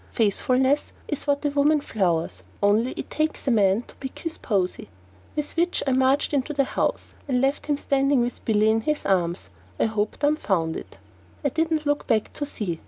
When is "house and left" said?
6.63-7.67